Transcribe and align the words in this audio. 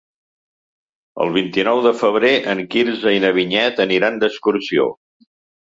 El 1.25 1.33
vint-i-nou 1.35 1.81
de 1.87 1.91
febrer 1.99 2.33
en 2.55 2.65
Quirze 2.73 3.17
i 3.19 3.23
na 3.27 3.33
Vinyet 3.39 3.87
aniran 3.87 4.23
d'excursió. 4.27 4.91